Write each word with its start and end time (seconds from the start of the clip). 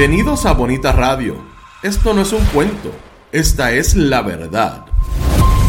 Bienvenidos 0.00 0.46
a 0.46 0.54
Bonita 0.54 0.92
Radio. 0.92 1.36
Esto 1.82 2.14
no 2.14 2.22
es 2.22 2.32
un 2.32 2.42
cuento, 2.46 2.90
esta 3.32 3.72
es 3.72 3.94
la 3.94 4.22
verdad. 4.22 4.86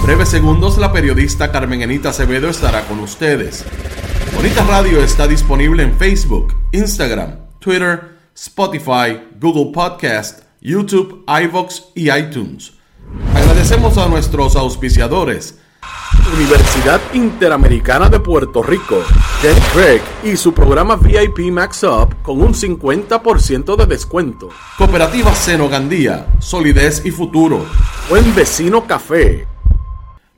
Breves 0.06 0.30
segundos, 0.30 0.78
la 0.78 0.94
periodista 0.94 1.52
Carmen 1.52 1.82
Enita 1.82 2.12
Acevedo 2.12 2.48
estará 2.48 2.86
con 2.86 3.02
ustedes. 3.02 3.66
Bonita 4.34 4.64
Radio 4.64 5.04
está 5.04 5.28
disponible 5.28 5.84
en 5.84 5.98
Facebook, 5.98 6.56
Instagram, 6.72 7.40
Twitter, 7.60 8.20
Spotify, 8.34 9.20
Google 9.38 9.74
Podcast, 9.74 10.44
YouTube, 10.62 11.26
iVoox 11.28 11.82
y 11.94 12.10
iTunes. 12.10 12.76
Agradecemos 13.36 13.98
a 13.98 14.08
nuestros 14.08 14.56
auspiciadores. 14.56 15.60
Universidad 16.34 17.02
Interamericana 17.14 18.08
de 18.08 18.20
Puerto 18.20 18.64
Rico, 18.64 19.04
Jen 19.42 19.58
Craig 19.74 20.02
y 20.24 20.38
su 20.38 20.54
programa 20.54 20.96
VIP 20.96 21.52
Max 21.52 21.84
Up 21.84 22.16
con 22.22 22.42
un 22.42 22.54
50% 22.54 23.76
de 23.76 23.86
descuento. 23.86 24.50
Cooperativa 24.78 25.36
Senogandía, 25.36 26.28
solidez 26.40 27.06
y 27.06 27.12
futuro. 27.12 27.66
Buen 28.10 28.34
vecino 28.34 28.88
café. 28.88 29.46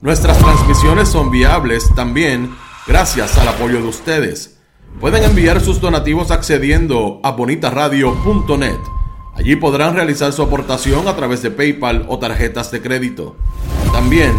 Nuestras 0.02 0.40
transmisiones 0.40 1.10
son 1.10 1.30
viables 1.30 1.94
también 1.96 2.56
gracias 2.88 3.38
al 3.38 3.48
apoyo 3.48 3.82
de 3.82 3.88
ustedes. 3.88 4.58
Pueden 5.00 5.24
enviar 5.24 5.62
sus 5.62 5.80
donativos 5.80 6.32
accediendo 6.32 7.20
a 7.24 7.32
bonitaradio.net. 7.32 8.80
Allí 9.36 9.56
podrán 9.56 9.96
realizar 9.96 10.34
su 10.34 10.42
aportación 10.42 11.08
a 11.08 11.16
través 11.16 11.42
de 11.42 11.52
PayPal 11.52 12.06
o 12.08 12.20
tarjetas 12.20 12.72
de 12.72 12.82
crédito. 12.82 13.36
También 13.92 14.34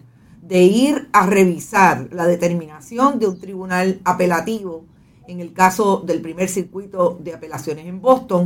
de 0.47 0.61
ir 0.63 1.09
a 1.11 1.25
revisar 1.25 2.07
la 2.11 2.27
determinación 2.27 3.17
de 3.17 3.27
un 3.27 3.39
tribunal 3.39 3.99
apelativo 4.03 4.85
en 5.27 5.39
el 5.39 5.53
caso 5.53 6.03
del 6.05 6.21
primer 6.21 6.49
circuito 6.49 7.17
de 7.19 7.33
apelaciones 7.33 7.87
en 7.87 7.99
Boston, 7.99 8.45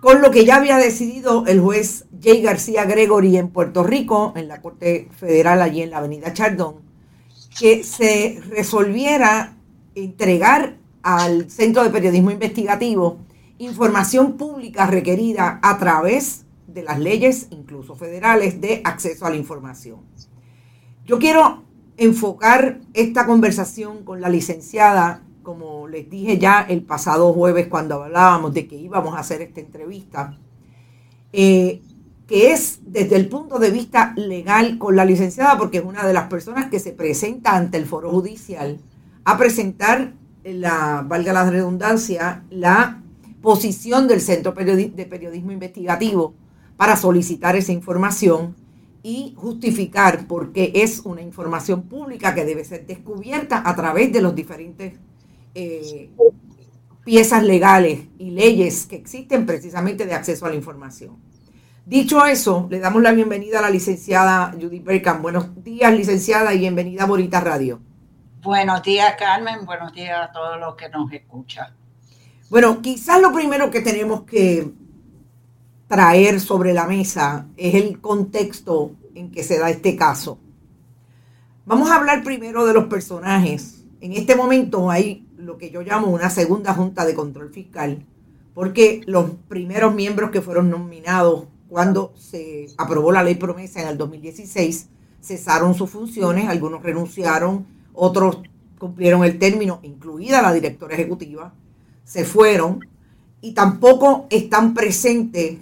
con 0.00 0.22
lo 0.22 0.30
que 0.30 0.44
ya 0.44 0.56
había 0.56 0.76
decidido 0.76 1.46
el 1.46 1.60
juez 1.60 2.04
Jay 2.22 2.42
García 2.42 2.84
Gregory 2.84 3.36
en 3.38 3.48
Puerto 3.48 3.82
Rico, 3.82 4.34
en 4.36 4.46
la 4.46 4.62
Corte 4.62 5.08
Federal 5.16 5.62
allí 5.62 5.82
en 5.82 5.90
la 5.90 5.98
Avenida 5.98 6.32
Chardón, 6.32 6.76
que 7.58 7.82
se 7.82 8.40
resolviera 8.48 9.56
entregar 9.96 10.76
al 11.02 11.50
Centro 11.50 11.82
de 11.82 11.90
Periodismo 11.90 12.30
Investigativo 12.30 13.18
información 13.58 14.36
pública 14.36 14.86
requerida 14.86 15.58
a 15.62 15.78
través 15.78 16.44
de 16.68 16.82
las 16.82 16.98
leyes, 16.98 17.48
incluso 17.50 17.94
federales, 17.96 18.60
de 18.60 18.80
acceso 18.84 19.26
a 19.26 19.30
la 19.30 19.36
información. 19.36 20.00
Yo 21.06 21.18
quiero 21.18 21.64
enfocar 21.98 22.80
esta 22.94 23.26
conversación 23.26 24.04
con 24.04 24.22
la 24.22 24.30
licenciada, 24.30 25.22
como 25.42 25.86
les 25.86 26.08
dije 26.08 26.38
ya 26.38 26.62
el 26.62 26.82
pasado 26.82 27.34
jueves 27.34 27.66
cuando 27.68 28.02
hablábamos 28.02 28.54
de 28.54 28.66
que 28.66 28.76
íbamos 28.76 29.14
a 29.14 29.18
hacer 29.18 29.42
esta 29.42 29.60
entrevista, 29.60 30.38
eh, 31.34 31.82
que 32.26 32.52
es 32.52 32.80
desde 32.86 33.16
el 33.16 33.28
punto 33.28 33.58
de 33.58 33.70
vista 33.70 34.14
legal 34.16 34.78
con 34.78 34.96
la 34.96 35.04
licenciada, 35.04 35.58
porque 35.58 35.78
es 35.78 35.84
una 35.84 36.06
de 36.06 36.14
las 36.14 36.28
personas 36.28 36.70
que 36.70 36.80
se 36.80 36.92
presenta 36.92 37.54
ante 37.54 37.76
el 37.76 37.84
foro 37.84 38.10
judicial 38.10 38.78
a 39.24 39.36
presentar 39.36 40.14
la, 40.42 41.04
valga 41.06 41.34
la 41.34 41.50
redundancia, 41.50 42.44
la 42.48 43.02
posición 43.42 44.08
del 44.08 44.22
Centro 44.22 44.52
de 44.52 45.06
Periodismo 45.06 45.52
Investigativo 45.52 46.32
para 46.78 46.96
solicitar 46.96 47.56
esa 47.56 47.72
información 47.72 48.56
y 49.06 49.34
justificar 49.36 50.26
por 50.26 50.50
qué 50.50 50.72
es 50.74 51.00
una 51.00 51.20
información 51.20 51.82
pública 51.82 52.34
que 52.34 52.46
debe 52.46 52.64
ser 52.64 52.86
descubierta 52.86 53.62
a 53.62 53.76
través 53.76 54.10
de 54.10 54.22
los 54.22 54.34
diferentes 54.34 54.94
eh, 55.54 56.08
piezas 57.04 57.42
legales 57.42 58.06
y 58.18 58.30
leyes 58.30 58.86
que 58.86 58.96
existen 58.96 59.44
precisamente 59.44 60.06
de 60.06 60.14
acceso 60.14 60.46
a 60.46 60.48
la 60.48 60.54
información. 60.54 61.18
Dicho 61.84 62.24
eso, 62.24 62.66
le 62.70 62.80
damos 62.80 63.02
la 63.02 63.12
bienvenida 63.12 63.58
a 63.58 63.62
la 63.62 63.68
licenciada 63.68 64.54
Judith 64.58 64.82
Berkham. 64.82 65.20
Buenos 65.20 65.62
días, 65.62 65.92
licenciada, 65.92 66.54
y 66.54 66.60
bienvenida 66.60 67.02
a 67.02 67.06
Bonita 67.06 67.40
Radio. 67.40 67.80
Buenos 68.40 68.82
días, 68.82 69.16
Carmen. 69.18 69.66
Buenos 69.66 69.92
días 69.92 70.30
a 70.30 70.32
todos 70.32 70.58
los 70.58 70.76
que 70.76 70.88
nos 70.88 71.12
escuchan. 71.12 71.74
Bueno, 72.48 72.80
quizás 72.80 73.20
lo 73.20 73.34
primero 73.34 73.70
que 73.70 73.82
tenemos 73.82 74.22
que 74.22 74.72
traer 75.94 76.40
sobre 76.40 76.74
la 76.74 76.88
mesa 76.88 77.46
es 77.56 77.76
el 77.76 78.00
contexto 78.00 78.96
en 79.14 79.30
que 79.30 79.44
se 79.44 79.60
da 79.60 79.70
este 79.70 79.94
caso. 79.94 80.40
Vamos 81.66 81.88
a 81.88 81.94
hablar 81.94 82.24
primero 82.24 82.66
de 82.66 82.74
los 82.74 82.86
personajes. 82.86 83.84
En 84.00 84.10
este 84.10 84.34
momento 84.34 84.90
hay 84.90 85.24
lo 85.36 85.56
que 85.56 85.70
yo 85.70 85.82
llamo 85.82 86.08
una 86.08 86.30
segunda 86.30 86.74
junta 86.74 87.06
de 87.06 87.14
control 87.14 87.50
fiscal, 87.50 88.04
porque 88.54 89.02
los 89.06 89.30
primeros 89.46 89.94
miembros 89.94 90.32
que 90.32 90.40
fueron 90.40 90.68
nominados 90.68 91.44
cuando 91.68 92.12
se 92.16 92.66
aprobó 92.76 93.12
la 93.12 93.22
ley 93.22 93.36
promesa 93.36 93.80
en 93.80 93.86
el 93.86 93.96
2016, 93.96 94.88
cesaron 95.22 95.74
sus 95.74 95.90
funciones, 95.90 96.48
algunos 96.48 96.82
renunciaron, 96.82 97.66
otros 97.92 98.38
cumplieron 98.80 99.22
el 99.22 99.38
término, 99.38 99.78
incluida 99.84 100.42
la 100.42 100.52
directora 100.52 100.94
ejecutiva, 100.94 101.54
se 102.02 102.24
fueron 102.24 102.80
y 103.40 103.52
tampoco 103.52 104.26
están 104.30 104.74
presentes, 104.74 105.58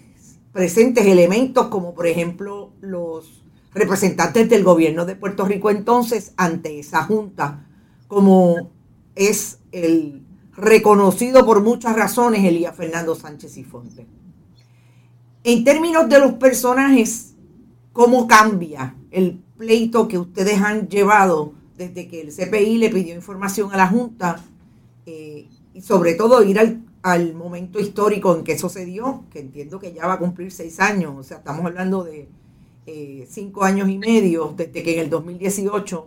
presentes 0.52 1.06
elementos 1.06 1.68
como 1.68 1.94
por 1.94 2.06
ejemplo 2.06 2.72
los 2.80 3.42
representantes 3.74 4.48
del 4.48 4.64
gobierno 4.64 5.06
de 5.06 5.16
Puerto 5.16 5.46
Rico 5.46 5.70
entonces 5.70 6.32
ante 6.36 6.78
esa 6.78 7.04
junta, 7.04 7.66
como 8.06 8.70
es 9.14 9.58
el 9.72 10.22
reconocido 10.54 11.46
por 11.46 11.62
muchas 11.62 11.96
razones 11.96 12.44
Elías 12.44 12.76
Fernando 12.76 13.14
Sánchez 13.14 13.56
y 13.56 13.64
Fonte. 13.64 14.06
En 15.44 15.64
términos 15.64 16.08
de 16.08 16.18
los 16.18 16.34
personajes, 16.34 17.34
¿cómo 17.92 18.26
cambia 18.26 18.94
el 19.10 19.40
pleito 19.56 20.06
que 20.06 20.18
ustedes 20.18 20.60
han 20.60 20.88
llevado 20.88 21.54
desde 21.76 22.06
que 22.06 22.20
el 22.20 22.32
CPI 22.32 22.78
le 22.78 22.90
pidió 22.90 23.14
información 23.14 23.72
a 23.72 23.76
la 23.76 23.88
Junta? 23.88 24.38
Eh, 25.06 25.48
y 25.74 25.80
sobre 25.80 26.14
todo 26.14 26.42
ir 26.42 26.58
al, 26.58 26.81
momento 27.34 27.80
histórico 27.80 28.34
en 28.36 28.44
que 28.44 28.52
eso 28.52 28.68
se 28.68 28.84
dio, 28.84 29.24
que 29.30 29.40
entiendo 29.40 29.78
que 29.78 29.92
ya 29.92 30.06
va 30.06 30.14
a 30.14 30.18
cumplir 30.18 30.52
seis 30.52 30.80
años, 30.80 31.14
o 31.18 31.22
sea, 31.22 31.38
estamos 31.38 31.66
hablando 31.66 32.04
de 32.04 32.28
eh, 32.86 33.26
cinco 33.28 33.64
años 33.64 33.88
y 33.88 33.98
medio 33.98 34.54
desde 34.56 34.82
que 34.82 34.94
en 34.94 35.00
el 35.00 35.10
2018 35.10 36.06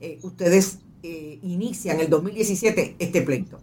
eh, 0.00 0.18
ustedes 0.22 0.78
inician, 1.02 1.96
en 1.96 2.02
el 2.02 2.10
2017, 2.10 2.96
este 2.98 3.22
pleito. 3.22 3.58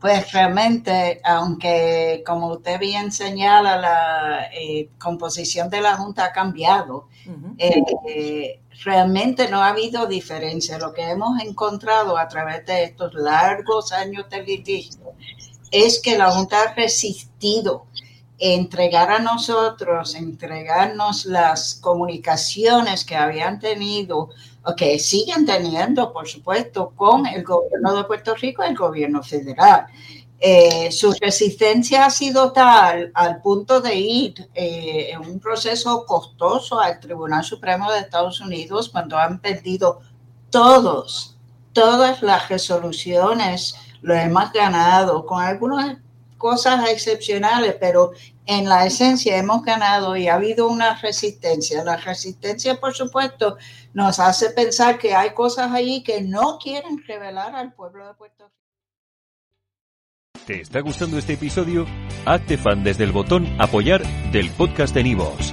Pues 0.00 0.30
realmente, 0.32 1.20
aunque 1.24 2.22
como 2.26 2.48
usted 2.52 2.78
bien 2.78 3.10
señala, 3.10 3.76
la 3.76 4.50
eh, 4.52 4.90
composición 4.98 5.70
de 5.70 5.80
la 5.80 5.96
Junta 5.96 6.26
ha 6.26 6.32
cambiado, 6.32 7.08
eh, 7.58 8.60
realmente 8.84 9.48
no 9.48 9.62
ha 9.62 9.70
habido 9.70 10.06
diferencia. 10.06 10.78
Lo 10.78 10.92
que 10.92 11.02
hemos 11.02 11.40
encontrado 11.42 12.18
a 12.18 12.28
través 12.28 12.66
de 12.66 12.84
estos 12.84 13.14
largos 13.14 13.90
años 13.92 14.28
de 14.28 14.42
litigio 14.42 15.14
es 15.70 16.00
que 16.00 16.16
la 16.16 16.30
Junta 16.30 16.62
ha 16.62 16.74
resistido 16.74 17.86
entregar 18.38 19.10
a 19.10 19.18
nosotros, 19.18 20.14
entregarnos 20.14 21.24
las 21.24 21.74
comunicaciones 21.74 23.04
que 23.04 23.16
habían 23.16 23.58
tenido 23.58 24.28
que 24.74 24.98
siguen 24.98 25.46
teniendo, 25.46 26.12
por 26.12 26.26
supuesto, 26.26 26.92
con 26.96 27.26
el 27.26 27.44
gobierno 27.44 27.94
de 27.94 28.04
Puerto 28.04 28.34
Rico 28.34 28.64
y 28.64 28.68
el 28.68 28.76
gobierno 28.76 29.22
federal. 29.22 29.86
Eh, 30.38 30.90
su 30.90 31.12
resistencia 31.12 32.04
ha 32.04 32.10
sido 32.10 32.52
tal 32.52 33.10
al 33.14 33.40
punto 33.40 33.80
de 33.80 33.94
ir 33.94 34.50
eh, 34.54 35.10
en 35.12 35.20
un 35.20 35.40
proceso 35.40 36.04
costoso 36.04 36.78
al 36.78 37.00
Tribunal 37.00 37.42
Supremo 37.42 37.90
de 37.90 38.00
Estados 38.00 38.40
Unidos 38.40 38.90
cuando 38.90 39.16
han 39.16 39.40
perdido 39.40 40.00
todos, 40.50 41.36
todas 41.72 42.22
las 42.22 42.48
resoluciones, 42.48 43.76
lo 44.06 44.14
hemos 44.14 44.52
ganado, 44.52 45.26
con 45.26 45.42
algunas 45.42 45.98
cosas 46.38 46.88
excepcionales, 46.88 47.74
pero 47.80 48.12
en 48.46 48.68
la 48.68 48.86
esencia 48.86 49.36
hemos 49.36 49.64
ganado 49.64 50.16
y 50.16 50.28
ha 50.28 50.34
habido 50.34 50.68
una 50.68 50.94
resistencia. 50.94 51.82
La 51.82 51.96
resistencia, 51.96 52.78
por 52.78 52.94
supuesto, 52.94 53.56
nos 53.94 54.20
hace 54.20 54.50
pensar 54.50 54.96
que 54.96 55.12
hay 55.12 55.30
cosas 55.30 55.72
allí 55.72 56.04
que 56.04 56.20
no 56.22 56.56
quieren 56.62 57.02
revelar 57.04 57.56
al 57.56 57.72
pueblo 57.72 58.06
de 58.06 58.14
Puerto 58.14 58.44
Rico. 58.44 58.54
¿Te 60.46 60.60
está 60.60 60.78
gustando 60.82 61.18
este 61.18 61.32
episodio? 61.32 61.84
Hazte 62.26 62.58
fan 62.58 62.84
desde 62.84 63.02
el 63.02 63.10
botón 63.10 63.56
apoyar 63.58 64.06
del 64.30 64.50
podcast 64.50 64.94
de 64.94 65.02
Nivos. 65.02 65.52